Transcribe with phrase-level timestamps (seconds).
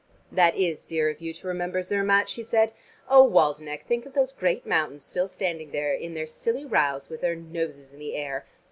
[0.31, 2.73] "That is dear of you to remember Zermatt," she said.
[3.07, 7.21] "Oh, Waldenech, think of those great mountains still standing there in their silly rows with
[7.21, 8.47] their noses in the air.